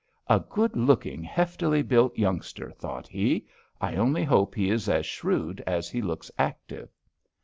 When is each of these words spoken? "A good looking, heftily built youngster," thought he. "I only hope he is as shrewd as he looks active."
"A 0.25 0.39
good 0.39 0.75
looking, 0.75 1.21
heftily 1.23 1.87
built 1.87 2.17
youngster," 2.17 2.71
thought 2.71 3.07
he. 3.07 3.45
"I 3.79 3.97
only 3.97 4.23
hope 4.23 4.55
he 4.55 4.71
is 4.71 4.89
as 4.89 5.05
shrewd 5.05 5.61
as 5.67 5.91
he 5.91 6.01
looks 6.01 6.31
active." 6.39 6.89